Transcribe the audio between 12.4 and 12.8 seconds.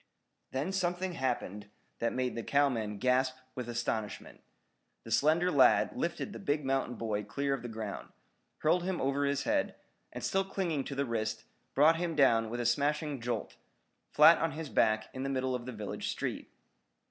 with a